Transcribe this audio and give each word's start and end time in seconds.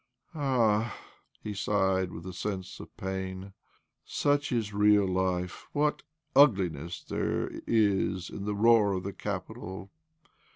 "Ah!" 0.33 0.97
he 1.43 1.53
sighed 1.53 2.11
with 2.11 2.25
a 2.25 2.33
sense 2.33 2.79
of 2.79 2.97
pain." 2.97 3.53
Such 4.03 4.51
is 4.51 4.73
real 4.73 5.05
life! 5.07 5.67
What 5.73 6.01
ugliness 6.35 7.03
there 7.03 7.51
is 7.67 8.31
in 8.31 8.45
the 8.45 8.55
roar 8.55 8.93
of 8.93 9.03
the 9.03 9.13
capital 9.13 9.91